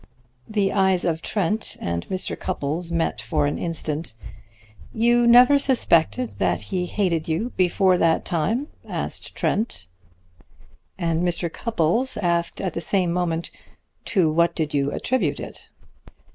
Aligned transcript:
The 0.47 0.73
eyes 0.73 1.05
of 1.05 1.21
Trent 1.21 1.77
and 1.79 2.09
Mr. 2.09 2.35
Cupples 2.35 2.91
met 2.91 3.21
for 3.21 3.45
an 3.45 3.59
instant. 3.59 4.15
"You 4.95 5.27
never 5.27 5.59
suspected 5.59 6.37
that 6.39 6.59
he 6.73 6.87
hated 6.87 7.27
you 7.27 7.51
before 7.55 7.99
that 7.99 8.25
time?" 8.25 8.69
asked 8.83 9.35
Trent, 9.35 9.85
and 10.97 11.21
Mr. 11.21 11.53
Cupples 11.53 12.17
asked 12.17 12.59
at 12.59 12.73
the 12.73 12.81
same 12.81 13.11
moment: 13.13 13.51
"To 14.05 14.31
what 14.33 14.55
did 14.55 14.73
you 14.73 14.91
attribute 14.91 15.39
it?" 15.39 15.69